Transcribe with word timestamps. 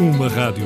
Uma 0.00 0.28
rádio. 0.28 0.64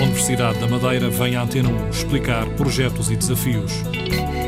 Universidade 0.00 0.60
da 0.60 0.68
Madeira 0.68 1.10
vem 1.10 1.34
à 1.34 1.42
Antena 1.42 1.68
1 1.68 1.90
explicar 1.90 2.46
projetos 2.50 3.10
e 3.10 3.16
desafios. 3.16 3.72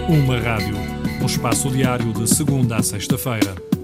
Uma 0.08 0.38
rádio. 0.38 0.76
Um 1.20 1.26
espaço 1.26 1.68
diário 1.68 2.12
de 2.12 2.32
segunda 2.32 2.76
a 2.76 2.84
sexta-feira. 2.84 3.75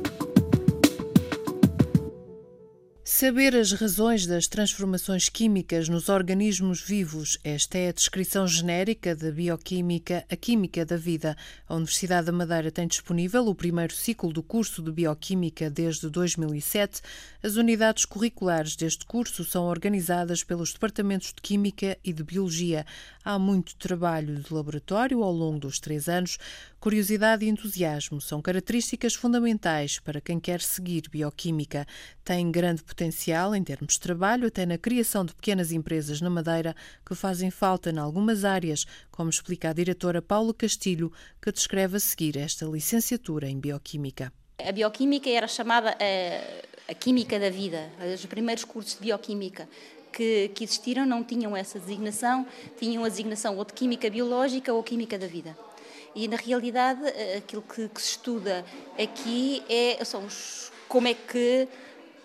Saber 3.22 3.54
as 3.54 3.70
razões 3.70 4.26
das 4.26 4.48
transformações 4.48 5.28
químicas 5.28 5.88
nos 5.88 6.08
organismos 6.08 6.80
vivos. 6.80 7.38
Esta 7.44 7.78
é 7.78 7.88
a 7.88 7.92
descrição 7.92 8.48
genérica 8.48 9.14
da 9.14 9.30
bioquímica, 9.30 10.24
a 10.28 10.34
química 10.34 10.84
da 10.84 10.96
vida. 10.96 11.36
A 11.68 11.76
Universidade 11.76 12.26
da 12.26 12.32
Madeira 12.32 12.72
tem 12.72 12.84
disponível 12.84 13.46
o 13.46 13.54
primeiro 13.54 13.94
ciclo 13.94 14.32
do 14.32 14.42
curso 14.42 14.82
de 14.82 14.90
bioquímica 14.90 15.70
desde 15.70 16.10
2007. 16.10 17.00
As 17.40 17.54
unidades 17.54 18.04
curriculares 18.04 18.74
deste 18.74 19.06
curso 19.06 19.44
são 19.44 19.66
organizadas 19.66 20.42
pelos 20.42 20.72
departamentos 20.72 21.28
de 21.28 21.40
Química 21.40 21.96
e 22.04 22.12
de 22.12 22.24
Biologia. 22.24 22.84
Há 23.24 23.38
muito 23.38 23.76
trabalho 23.76 24.40
de 24.40 24.52
laboratório 24.52 25.22
ao 25.22 25.30
longo 25.30 25.60
dos 25.60 25.78
três 25.78 26.08
anos. 26.08 26.38
Curiosidade 26.80 27.44
e 27.44 27.48
entusiasmo 27.48 28.20
são 28.20 28.42
características 28.42 29.14
fundamentais 29.14 30.00
para 30.00 30.20
quem 30.20 30.40
quer 30.40 30.60
seguir 30.60 31.04
bioquímica. 31.08 31.86
Tem 32.24 32.50
grande 32.50 32.82
potencial 32.82 33.11
em 33.56 33.62
termos 33.62 33.94
de 33.94 34.00
trabalho, 34.00 34.46
até 34.46 34.64
na 34.64 34.78
criação 34.78 35.24
de 35.24 35.34
pequenas 35.34 35.72
empresas 35.72 36.20
na 36.20 36.30
Madeira 36.30 36.74
que 37.04 37.14
fazem 37.14 37.50
falta 37.50 37.90
em 37.90 37.98
algumas 37.98 38.44
áreas, 38.44 38.84
como 39.10 39.30
explica 39.30 39.70
a 39.70 39.72
diretora 39.72 40.22
Paula 40.22 40.54
Castilho, 40.54 41.12
que 41.40 41.52
descreve 41.52 41.96
a 41.96 42.00
seguir 42.00 42.36
esta 42.36 42.64
licenciatura 42.66 43.48
em 43.48 43.58
bioquímica. 43.58 44.32
A 44.58 44.72
bioquímica 44.72 45.28
era 45.28 45.48
chamada 45.48 45.90
a, 45.90 46.02
eh, 46.02 46.64
a 46.88 46.94
química 46.94 47.38
da 47.38 47.50
vida, 47.50 47.90
os 48.14 48.24
primeiros 48.26 48.64
cursos 48.64 48.94
de 48.94 49.00
bioquímica 49.00 49.68
que, 50.12 50.50
que, 50.54 50.64
existiram 50.64 51.06
não 51.06 51.24
tinham 51.24 51.56
essa 51.56 51.78
designação, 51.78 52.46
tinham 52.78 53.04
a 53.04 53.08
designação 53.08 53.56
ou 53.56 53.64
de 53.64 53.72
química 53.72 54.10
biológica 54.10 54.72
ou 54.72 54.82
química 54.82 55.18
da 55.18 55.26
vida. 55.26 55.56
E, 56.14 56.28
na 56.28 56.36
realidade, 56.36 57.00
eh, 57.06 57.38
aquilo 57.38 57.62
que, 57.62 57.88
que 57.88 58.02
se 58.02 58.10
estuda 58.10 58.64
aqui 58.98 59.62
é, 59.68 60.04
são 60.04 60.26
os, 60.26 60.70
como 60.86 61.08
é 61.08 61.14
que 61.14 61.66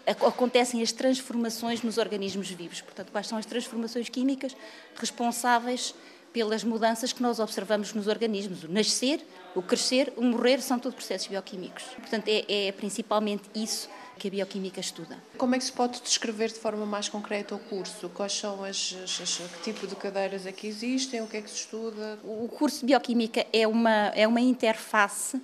acontecem 0.08 0.82
as 0.82 0.92
transformações 0.92 1.82
nos 1.84 1.98
organismos 1.98 2.50
vivos. 2.50 2.82
Portanto, 2.82 3.12
quais 3.12 3.28
são 3.28 3.38
as 3.38 3.46
transformações 3.46 4.10
químicas 4.10 4.56
responsáveis 4.96 5.94
pelas 6.34 6.64
mudanças 6.64 7.12
que 7.12 7.22
nós 7.22 7.40
observamos 7.40 7.94
nos 7.94 8.08
organismos. 8.08 8.64
O 8.64 8.72
nascer, 8.72 9.26
o 9.56 9.62
crescer, 9.62 10.14
o 10.16 10.22
morrer 10.22 10.62
são 10.62 10.78
tudo 10.78 10.94
processos 10.94 11.28
bioquímicos. 11.28 11.84
Portanto, 11.96 12.28
é, 12.28 12.68
é 12.68 12.72
principalmente 12.72 13.44
isso 13.56 13.90
que 14.18 14.28
a 14.28 14.32
bioquímica 14.32 14.80
estuda. 14.80 15.18
Como 15.38 15.56
é 15.56 15.58
que 15.58 15.64
se 15.64 15.72
pode 15.72 16.02
descrever 16.02 16.50
de 16.50 16.60
forma 16.60 16.86
mais 16.86 17.08
concreta 17.08 17.56
o 17.56 17.60
curso? 17.60 18.10
Quais 18.10 18.34
são 18.34 18.64
as, 18.64 18.96
as, 19.04 19.38
que 19.38 19.72
tipo 19.72 19.88
de 19.88 19.96
cadeiras 19.96 20.46
é 20.46 20.52
que 20.52 20.68
existem? 20.68 21.22
O 21.22 21.28
que 21.28 21.38
é 21.38 21.42
que 21.42 21.50
se 21.50 21.58
estuda? 21.58 22.20
O 22.24 22.48
curso 22.48 22.82
de 22.82 22.88
bioquímica 22.88 23.46
é 23.54 23.68
uma 23.68 24.12
é 24.16 24.28
uma 24.28 24.42
interface 24.42 25.42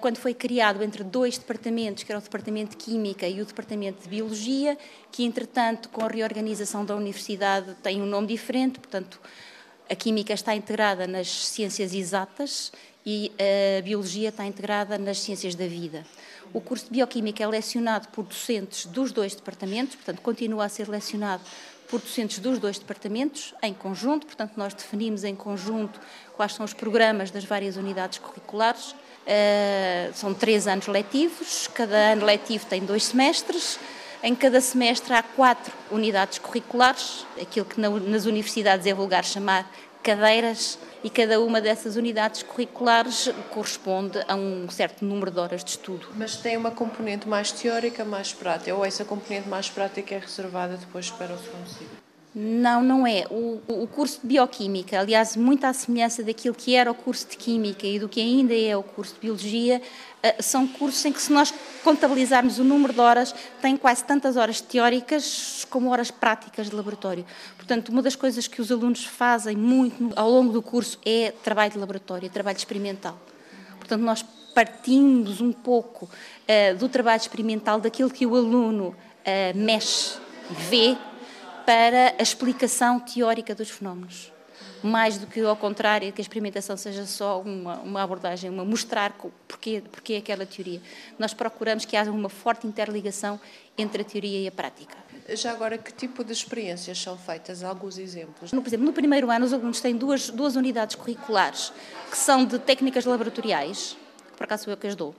quando 0.00 0.18
foi 0.18 0.34
criado 0.34 0.82
entre 0.82 1.02
dois 1.02 1.38
departamentos, 1.38 2.04
que 2.04 2.12
era 2.12 2.18
o 2.18 2.22
Departamento 2.22 2.70
de 2.70 2.76
Química 2.76 3.26
e 3.26 3.40
o 3.40 3.44
Departamento 3.44 4.02
de 4.02 4.08
Biologia, 4.08 4.78
que 5.10 5.24
entretanto, 5.24 5.88
com 5.88 6.04
a 6.04 6.08
reorganização 6.08 6.84
da 6.84 6.94
universidade, 6.94 7.74
tem 7.82 8.00
um 8.00 8.06
nome 8.06 8.28
diferente, 8.28 8.78
portanto, 8.78 9.20
a 9.90 9.94
Química 9.94 10.32
está 10.32 10.54
integrada 10.54 11.06
nas 11.06 11.28
ciências 11.28 11.94
exatas 11.94 12.72
e 13.04 13.32
a 13.38 13.82
Biologia 13.82 14.30
está 14.30 14.46
integrada 14.46 14.96
nas 14.96 15.20
ciências 15.20 15.54
da 15.54 15.66
vida. 15.66 16.04
O 16.52 16.60
curso 16.60 16.86
de 16.86 16.92
Bioquímica 16.92 17.42
é 17.42 17.46
lecionado 17.46 18.08
por 18.08 18.24
docentes 18.24 18.86
dos 18.86 19.12
dois 19.12 19.34
departamentos, 19.34 19.96
portanto, 19.96 20.20
continua 20.20 20.64
a 20.64 20.68
ser 20.68 20.88
lecionado 20.88 21.42
por 21.88 22.00
docentes 22.00 22.38
dos 22.38 22.58
dois 22.58 22.78
departamentos, 22.78 23.54
em 23.62 23.74
conjunto, 23.74 24.26
portanto, 24.26 24.52
nós 24.56 24.72
definimos 24.72 25.24
em 25.24 25.34
conjunto 25.34 26.00
quais 26.36 26.54
são 26.54 26.64
os 26.64 26.72
programas 26.72 27.30
das 27.30 27.44
várias 27.44 27.76
unidades 27.76 28.18
curriculares. 28.18 28.92
Uh, 28.92 30.12
são 30.12 30.34
três 30.34 30.66
anos 30.66 30.86
letivos, 30.86 31.68
cada 31.68 32.12
ano 32.12 32.24
letivo 32.24 32.66
tem 32.66 32.84
dois 32.84 33.04
semestres. 33.04 33.78
Em 34.22 34.34
cada 34.34 34.60
semestre 34.60 35.12
há 35.12 35.22
quatro 35.22 35.72
unidades 35.90 36.38
curriculares, 36.38 37.26
aquilo 37.40 37.66
que 37.66 37.80
nas 37.80 38.24
universidades 38.24 38.86
é 38.86 38.94
vulgar 38.94 39.24
chamar 39.24 39.70
cadeiras 40.04 40.78
e 41.02 41.08
cada 41.08 41.40
uma 41.40 41.60
dessas 41.60 41.96
unidades 41.96 42.42
curriculares 42.42 43.30
corresponde 43.50 44.18
a 44.28 44.34
um 44.34 44.68
certo 44.68 45.04
número 45.04 45.30
de 45.30 45.40
horas 45.40 45.64
de 45.64 45.70
estudo. 45.70 46.08
Mas 46.14 46.36
tem 46.36 46.56
uma 46.56 46.70
componente 46.70 47.26
mais 47.26 47.50
teórica, 47.50 48.04
mais 48.04 48.32
prática, 48.32 48.74
ou 48.74 48.84
essa 48.84 49.04
componente 49.04 49.48
mais 49.48 49.70
prática 49.70 50.14
é 50.14 50.18
reservada 50.18 50.76
depois 50.76 51.10
para 51.10 51.34
o 51.34 51.38
segundo 51.38 51.68
ciclo? 51.68 52.03
Não, 52.34 52.82
não 52.82 53.06
é. 53.06 53.26
O, 53.30 53.60
o, 53.68 53.86
curso 53.86 54.20
de 54.20 54.26
Bioquímica, 54.26 54.98
aliás, 54.98 55.36
muito 55.36 55.64
à 55.64 55.72
semelhança 55.72 56.20
daquilo 56.20 56.52
que 56.52 56.74
era 56.74 56.90
o 56.90 56.94
curso 56.94 57.28
de 57.28 57.36
Química 57.36 57.86
e 57.86 57.98
do 57.98 58.08
que 58.08 58.20
ainda 58.20 58.52
é 58.52 58.76
o 58.76 58.82
curso 58.82 59.14
de 59.14 59.20
Biologia, 59.20 59.80
eh, 60.20 60.42
são 60.42 60.66
cursos 60.66 61.04
em 61.04 61.12
que, 61.12 61.22
se 61.22 61.32
nós 61.32 61.54
contabilizarmos 61.84 62.58
o 62.58 62.64
número 62.64 62.92
de 62.92 62.98
horas, 62.98 63.32
tem 63.62 63.76
quase 63.76 64.02
tantas 64.02 64.36
horas 64.36 64.60
teóricas 64.60 65.64
como 65.70 65.90
horas 65.90 66.10
práticas 66.10 66.70
de 66.70 66.74
laboratório. 66.74 67.24
Portanto, 67.56 67.90
uma 67.90 68.02
das 68.02 68.16
coisas 68.16 68.48
que 68.48 68.60
os 68.60 68.72
alunos 68.72 69.04
fazem 69.04 69.56
muito 69.56 70.12
ao 70.16 70.28
longo 70.28 70.52
do 70.52 70.60
curso 70.60 70.98
é 71.06 71.32
trabalho 71.44 71.70
de 71.70 71.78
laboratório, 71.78 72.28
trabalho 72.28 72.56
experimental. 72.56 73.16
Portanto, 73.78 74.00
nós 74.00 74.24
partimos 74.54 75.40
um 75.40 75.52
pouco 75.52 76.06
uh, 76.06 76.76
do 76.78 76.88
trabalho 76.88 77.20
experimental, 77.20 77.80
daquilo 77.80 78.10
que 78.10 78.26
o 78.26 78.34
aluno 78.34 78.88
uh, 78.88 78.94
mexe 79.56 80.14
vê, 80.68 80.96
para 81.64 82.14
a 82.18 82.22
explicação 82.22 83.00
teórica 83.00 83.54
dos 83.54 83.70
fenómenos. 83.70 84.32
Mais 84.82 85.16
do 85.16 85.26
que 85.26 85.40
ao 85.40 85.56
contrário, 85.56 86.12
que 86.12 86.20
a 86.20 86.22
experimentação 86.22 86.76
seja 86.76 87.06
só 87.06 87.40
uma, 87.40 87.78
uma 87.78 88.02
abordagem, 88.02 88.50
uma 88.50 88.64
mostrar 88.64 89.16
porquê, 89.48 89.82
porquê 89.90 90.16
aquela 90.16 90.44
teoria. 90.44 90.80
Nós 91.18 91.32
procuramos 91.32 91.86
que 91.86 91.96
haja 91.96 92.10
uma 92.10 92.28
forte 92.28 92.66
interligação 92.66 93.40
entre 93.78 94.02
a 94.02 94.04
teoria 94.04 94.40
e 94.40 94.46
a 94.46 94.52
prática. 94.52 94.94
Já 95.30 95.52
agora, 95.52 95.78
que 95.78 95.90
tipo 95.90 96.22
de 96.22 96.34
experiências 96.34 97.00
são 97.00 97.16
feitas? 97.16 97.64
Alguns 97.64 97.96
exemplos? 97.96 98.52
No, 98.52 98.60
por 98.60 98.68
exemplo, 98.68 98.84
no 98.84 98.92
primeiro 98.92 99.30
ano, 99.30 99.46
os 99.46 99.54
alunos 99.54 99.80
têm 99.80 99.96
duas, 99.96 100.28
duas 100.28 100.54
unidades 100.54 100.96
curriculares 100.96 101.72
que 102.10 102.18
são 102.18 102.44
de 102.44 102.58
técnicas 102.58 103.06
laboratoriais, 103.06 103.96
por 104.36 104.44
acaso 104.44 104.68
eu 104.68 104.76
que 104.76 104.86
as 104.86 104.94
dou. 104.94 105.14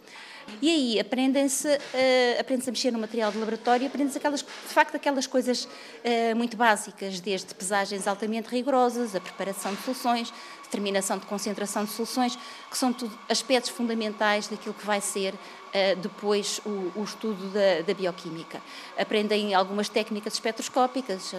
E 0.61 0.69
aí 0.69 0.99
aprendem-se 0.99 1.67
uh, 1.67 2.39
aprende 2.39 2.67
a 2.67 2.71
mexer 2.71 2.91
no 2.91 2.99
material 2.99 3.31
de 3.31 3.37
laboratório, 3.37 3.87
aprendem-se 3.87 4.17
aquelas, 4.17 4.41
de 4.41 4.73
facto 4.73 4.95
aquelas 4.95 5.27
coisas 5.27 5.65
uh, 5.65 6.35
muito 6.35 6.55
básicas, 6.55 7.19
desde 7.19 7.53
pesagens 7.53 8.07
altamente 8.07 8.49
rigorosas, 8.49 9.15
a 9.15 9.19
preparação 9.19 9.73
de 9.73 9.81
soluções, 9.81 10.33
determinação 10.63 11.17
de 11.17 11.25
concentração 11.25 11.83
de 11.83 11.91
soluções, 11.91 12.37
que 12.69 12.77
são 12.77 12.91
tudo 12.93 13.17
aspectos 13.29 13.69
fundamentais 13.69 14.47
daquilo 14.47 14.73
que 14.73 14.85
vai 14.85 15.01
ser 15.01 15.33
uh, 15.33 15.95
depois 16.01 16.61
o, 16.65 16.91
o 16.95 17.03
estudo 17.03 17.49
da, 17.49 17.81
da, 17.85 17.93
bioquímica. 17.93 18.61
Aprendem 18.97 19.53
algumas 19.53 19.89
técnicas 19.89 20.33
espectroscópicas, 20.33 21.33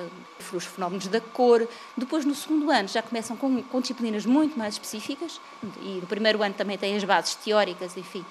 os 0.53 0.65
fenómenos 0.65 1.09
da 1.09 1.21
cor. 1.21 1.67
Depois, 1.97 2.25
no 2.25 2.35
segundo 2.35 2.71
ano, 2.71 2.89
já 2.89 3.03
começam 3.03 3.37
com, 3.37 3.63
com 3.63 3.81
disciplinas 3.81 4.27
muito 4.27 4.59
mais 4.59 4.75
específicas, 4.75 5.41
e 5.81 5.99
no 6.01 6.07
primeiro 6.07 6.43
ano 6.43 6.55
também 6.55 6.77
têm 6.77 6.97
as 6.97 7.05
bases 7.05 7.35
teóricas, 7.35 7.97
enfim, 7.97 8.25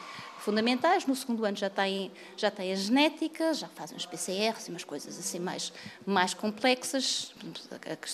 fundamentais. 0.45 1.07
No 1.07 1.16
segundo 1.16 1.44
ano 1.44 1.57
já 1.57 1.69
têm, 1.69 2.11
já 2.38 2.51
têm 2.51 2.72
a 2.72 2.75
genética, 2.75 3.53
já 3.53 3.67
fazem 3.69 3.97
os 3.97 4.06
PCRs 4.06 4.67
e 4.67 4.69
umas 4.69 4.83
coisas 4.83 5.17
assim 5.17 5.39
mais, 5.39 5.73
mais 6.06 6.33
complexas, 6.35 7.33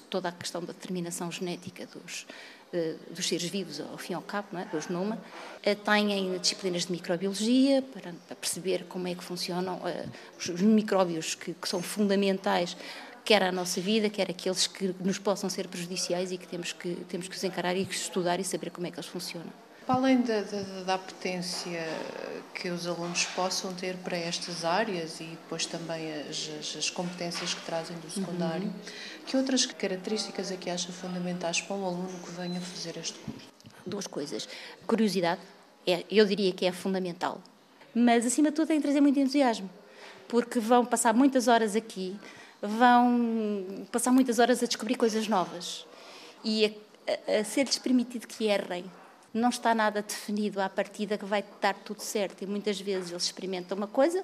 toda 0.09 0.29
a 0.29 0.31
questão 0.31 0.61
da 0.61 0.71
determinação 0.71 1.29
genética 1.29 1.85
dos, 1.87 2.25
eh, 2.71 2.95
dos 3.09 3.27
seres 3.27 3.49
vivos, 3.49 3.81
ao 3.81 3.97
fim 3.97 4.13
e 4.13 4.15
ao 4.15 4.21
cabo, 4.21 4.47
não 4.53 4.61
é? 4.61 4.65
do 4.65 4.79
genoma. 4.79 5.21
Eh, 5.61 5.75
têm 5.75 6.39
disciplinas 6.39 6.85
de 6.85 6.93
microbiologia 6.93 7.81
para, 7.81 8.13
para 8.27 8.35
perceber 8.37 8.85
como 8.85 9.09
é 9.09 9.13
que 9.13 9.23
funcionam 9.23 9.75
uh, 9.79 10.09
os 10.37 10.61
micróbios 10.61 11.35
que, 11.35 11.53
que 11.53 11.67
são 11.67 11.83
fundamentais 11.83 12.77
quer 13.25 13.43
à 13.43 13.51
nossa 13.51 13.79
vida, 13.81 14.09
quer 14.09 14.31
aqueles 14.31 14.65
que 14.67 14.95
nos 14.99 15.19
possam 15.19 15.49
ser 15.49 15.67
prejudiciais 15.67 16.31
e 16.31 16.37
que 16.37 16.47
temos 16.47 16.71
que, 16.73 16.95
temos 17.07 17.27
que 17.27 17.35
os 17.35 17.43
encarar 17.43 17.75
e 17.75 17.83
estudar 17.83 18.39
e 18.39 18.43
saber 18.43 18.71
como 18.71 18.87
é 18.87 18.91
que 18.91 18.95
eles 18.95 19.09
funcionam. 19.09 19.51
Para 19.85 19.95
além 19.95 20.21
da, 20.21 20.41
da, 20.41 20.83
da 20.85 20.93
apetência 20.93 21.85
que 22.53 22.69
os 22.69 22.85
alunos 22.85 23.25
possam 23.25 23.73
ter 23.73 23.97
para 23.97 24.15
estas 24.15 24.63
áreas 24.63 25.19
e 25.19 25.25
depois 25.25 25.65
também 25.65 26.13
as, 26.29 26.49
as, 26.59 26.75
as 26.77 26.89
competências 26.89 27.53
que 27.55 27.65
trazem 27.65 27.97
do 27.97 28.09
secundário, 28.09 28.67
uhum. 28.67 28.73
que 29.25 29.35
outras 29.35 29.65
características 29.65 30.51
é 30.51 30.57
que 30.57 30.69
acha 30.69 30.91
fundamentais 30.91 31.59
para 31.59 31.75
um 31.75 31.85
aluno 31.85 32.19
que 32.23 32.31
venha 32.31 32.61
fazer 32.61 32.97
este 32.97 33.17
curso? 33.19 33.47
Duas 33.85 34.05
coisas. 34.05 34.47
Curiosidade, 34.85 35.41
é, 35.87 36.05
eu 36.11 36.25
diria 36.27 36.51
que 36.51 36.65
é 36.65 36.71
fundamental, 36.71 37.41
mas 37.95 38.25
acima 38.25 38.49
de 38.51 38.55
tudo 38.55 38.67
tem 38.67 38.77
que 38.77 38.83
trazer 38.83 39.01
muito 39.01 39.19
entusiasmo, 39.19 39.69
porque 40.27 40.59
vão 40.59 40.85
passar 40.85 41.13
muitas 41.13 41.47
horas 41.47 41.75
aqui, 41.75 42.15
vão 42.61 43.87
passar 43.91 44.11
muitas 44.11 44.37
horas 44.37 44.61
a 44.61 44.67
descobrir 44.67 44.95
coisas 44.95 45.27
novas 45.27 45.87
e 46.43 46.65
a, 46.65 46.69
a, 47.11 47.39
a 47.39 47.43
ser-lhes 47.43 47.79
permitido 47.79 48.27
que 48.27 48.45
errem 48.45 48.85
não 49.33 49.49
está 49.49 49.73
nada 49.73 50.01
definido 50.01 50.61
à 50.61 50.69
partida 50.69 51.17
que 51.17 51.25
vai 51.25 51.43
dar 51.61 51.73
tudo 51.75 52.01
certo 52.01 52.41
e 52.43 52.45
muitas 52.45 52.79
vezes 52.79 53.11
eles 53.11 53.23
experimentam 53.23 53.77
uma 53.77 53.87
coisa 53.87 54.23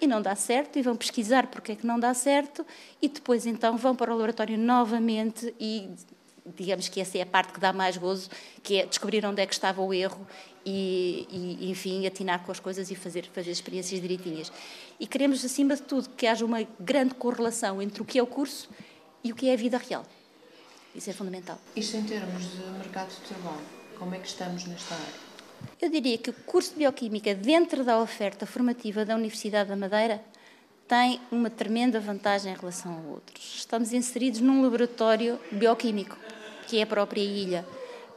e 0.00 0.06
não 0.06 0.20
dá 0.20 0.34
certo, 0.34 0.78
e 0.78 0.82
vão 0.82 0.94
pesquisar 0.94 1.46
porque 1.46 1.72
é 1.72 1.76
que 1.76 1.86
não 1.86 1.98
dá 1.98 2.12
certo, 2.12 2.66
e 3.00 3.08
depois 3.08 3.46
então 3.46 3.78
vão 3.78 3.96
para 3.96 4.12
o 4.12 4.14
laboratório 4.14 4.58
novamente 4.58 5.54
e 5.58 5.88
digamos 6.54 6.88
que 6.88 7.00
essa 7.00 7.18
é 7.18 7.22
a 7.22 7.26
parte 7.26 7.52
que 7.52 7.60
dá 7.60 7.72
mais 7.72 7.96
gozo, 7.96 8.28
que 8.62 8.80
é 8.80 8.86
descobrir 8.86 9.24
onde 9.24 9.42
é 9.42 9.46
que 9.46 9.54
estava 9.54 9.82
o 9.82 9.92
erro 9.92 10.26
e, 10.64 11.26
e, 11.60 11.70
enfim, 11.70 12.06
atinar 12.06 12.44
com 12.44 12.52
as 12.52 12.60
coisas 12.60 12.90
e 12.90 12.94
fazer, 12.94 13.26
fazer 13.32 13.50
experiências 13.50 14.00
direitinhas. 14.00 14.52
E 15.00 15.06
queremos, 15.06 15.44
acima 15.44 15.74
de 15.74 15.82
tudo, 15.82 16.08
que 16.10 16.26
haja 16.26 16.44
uma 16.44 16.62
grande 16.78 17.14
correlação 17.14 17.82
entre 17.82 18.00
o 18.02 18.04
que 18.04 18.18
é 18.18 18.22
o 18.22 18.26
curso 18.26 18.68
e 19.24 19.32
o 19.32 19.34
que 19.34 19.48
é 19.48 19.54
a 19.54 19.56
vida 19.56 19.78
real. 19.78 20.04
Isso 20.94 21.10
é 21.10 21.12
fundamental. 21.12 21.58
Isto 21.74 21.96
em 21.96 22.04
termos 22.04 22.42
de 22.52 22.62
mercado 22.78 23.08
de 23.10 23.20
trabalho, 23.22 23.66
como 23.98 24.14
é 24.14 24.18
que 24.18 24.28
estamos 24.28 24.64
nesta 24.66 24.94
área? 24.94 25.26
Eu 25.80 25.90
diria 25.90 26.18
que 26.18 26.30
o 26.30 26.32
curso 26.32 26.72
de 26.72 26.78
Bioquímica, 26.78 27.34
dentro 27.34 27.84
da 27.84 28.00
oferta 28.00 28.46
formativa 28.46 29.04
da 29.04 29.14
Universidade 29.14 29.68
da 29.68 29.76
Madeira, 29.76 30.22
tem 30.86 31.20
uma 31.30 31.50
tremenda 31.50 31.98
vantagem 31.98 32.52
em 32.52 32.56
relação 32.56 32.92
a 32.92 33.10
outros. 33.10 33.56
Estamos 33.56 33.92
inseridos 33.92 34.40
num 34.40 34.62
laboratório 34.62 35.38
bioquímico, 35.50 36.16
que 36.66 36.78
é 36.78 36.82
a 36.82 36.86
própria 36.86 37.20
ilha, 37.20 37.66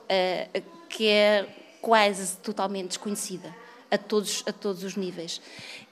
eh, 0.08 0.62
que 0.88 1.08
é 1.08 1.48
quase 1.82 2.38
totalmente 2.38 2.90
desconhecida 2.90 3.54
a 3.90 3.98
todos, 3.98 4.44
a 4.46 4.54
todos 4.54 4.84
os 4.84 4.96
níveis. 4.96 5.42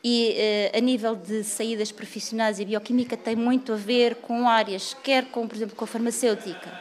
E 0.04 0.36
eh, 0.38 0.72
a 0.78 0.80
nível 0.80 1.16
de 1.16 1.44
saídas 1.44 1.92
profissionais 1.92 2.60
e 2.60 2.66
bioquímica 2.66 3.18
tem 3.18 3.36
muito 3.36 3.74
a 3.74 3.76
ver 3.76 4.16
com 4.16 4.48
áreas, 4.48 4.96
quer 5.04 5.26
com, 5.26 5.48
por 5.48 5.56
exemplo, 5.56 5.76
com 5.76 5.84
a 5.84 5.88
farmacêutica, 5.88 6.80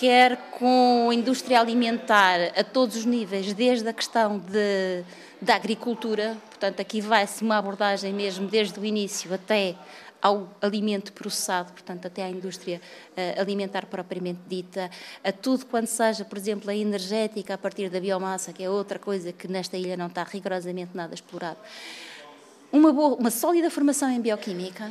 quer 0.00 0.38
com 0.52 1.10
a 1.10 1.14
indústria 1.14 1.60
alimentar 1.60 2.58
a 2.58 2.64
todos 2.64 2.96
os 2.96 3.04
níveis, 3.04 3.52
desde 3.52 3.86
a 3.86 3.92
questão 3.92 4.38
de, 4.38 5.04
da 5.42 5.54
agricultura, 5.54 6.38
portanto, 6.48 6.80
aqui 6.80 7.02
vai-se 7.02 7.44
uma 7.44 7.58
abordagem 7.58 8.10
mesmo 8.10 8.48
desde 8.48 8.80
o 8.80 8.84
início 8.86 9.34
até 9.34 9.76
ao 10.22 10.48
alimento 10.62 11.12
processado, 11.12 11.72
portanto, 11.72 12.06
até 12.06 12.22
à 12.22 12.30
indústria 12.30 12.80
uh, 13.10 13.42
alimentar 13.42 13.84
propriamente 13.84 14.40
dita, 14.48 14.90
a 15.22 15.32
tudo 15.32 15.66
quanto 15.66 15.88
seja, 15.88 16.24
por 16.24 16.38
exemplo, 16.38 16.70
a 16.70 16.74
energética 16.74 17.52
a 17.52 17.58
partir 17.58 17.90
da 17.90 18.00
biomassa, 18.00 18.54
que 18.54 18.62
é 18.62 18.70
outra 18.70 18.98
coisa 18.98 19.32
que 19.32 19.46
nesta 19.48 19.76
ilha 19.76 19.98
não 19.98 20.06
está 20.06 20.24
rigorosamente 20.24 20.92
nada 20.94 21.12
explorado. 21.12 21.58
Uma, 22.72 22.90
boa, 22.90 23.16
uma 23.16 23.30
sólida 23.30 23.68
formação 23.68 24.08
em 24.08 24.18
bioquímica, 24.18 24.90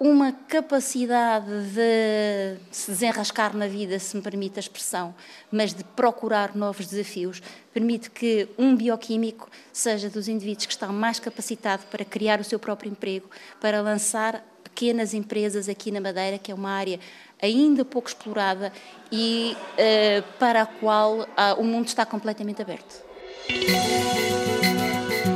uma 0.00 0.32
capacidade 0.32 1.46
de 1.74 2.56
se 2.70 2.90
desenrascar 2.90 3.54
na 3.54 3.66
vida, 3.66 3.98
se 3.98 4.16
me 4.16 4.22
permite 4.22 4.58
a 4.58 4.60
expressão, 4.60 5.14
mas 5.52 5.74
de 5.74 5.84
procurar 5.84 6.56
novos 6.56 6.86
desafios, 6.86 7.42
permite 7.74 8.10
que 8.10 8.48
um 8.56 8.74
bioquímico 8.74 9.50
seja 9.70 10.08
dos 10.08 10.26
indivíduos 10.26 10.64
que 10.64 10.72
estão 10.72 10.90
mais 10.90 11.20
capacitado 11.20 11.82
para 11.90 12.02
criar 12.02 12.40
o 12.40 12.44
seu 12.44 12.58
próprio 12.58 12.90
emprego, 12.90 13.28
para 13.60 13.82
lançar 13.82 14.42
pequenas 14.64 15.12
empresas 15.12 15.68
aqui 15.68 15.90
na 15.90 16.00
Madeira, 16.00 16.38
que 16.38 16.50
é 16.50 16.54
uma 16.54 16.70
área 16.70 16.98
ainda 17.42 17.84
pouco 17.84 18.08
explorada 18.08 18.72
e 19.12 19.54
uh, 19.54 20.22
para 20.38 20.62
a 20.62 20.66
qual 20.66 21.20
uh, 21.20 21.26
o 21.58 21.64
mundo 21.64 21.88
está 21.88 22.06
completamente 22.06 22.62
aberto. 22.62 23.04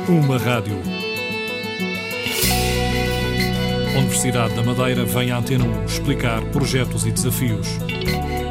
Uma 0.09 0.39
rádio. 0.39 1.04
Universidade 3.97 4.53
da 4.53 4.61
Madeira 4.61 5.05
vem 5.05 5.31
à 5.31 5.37
Antena 5.37 5.63
1 5.63 5.85
explicar 5.85 6.43
projetos 6.51 7.05
e 7.05 7.11
desafios. 7.11 7.67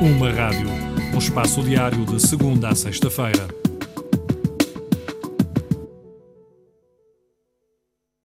Uma 0.00 0.30
rádio. 0.30 0.68
Um 1.12 1.18
espaço 1.18 1.62
diário 1.62 2.06
de 2.06 2.18
segunda 2.18 2.70
a 2.70 2.74
sexta-feira. 2.74 3.63